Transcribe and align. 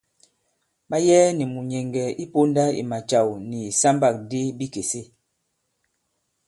Ɓa 0.89 0.97
yɛɛ 1.07 1.27
nì 1.37 1.43
mùnyɛ̀ŋgɛ̀ 1.53 2.05
inyū 2.23 2.29
ponda 2.31 2.63
i 2.81 2.83
macàw 2.91 3.27
nì 3.49 3.57
ìsambâkdi 3.71 4.41
bikèse. 4.57 5.01